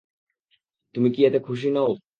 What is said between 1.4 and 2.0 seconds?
খুশি নও?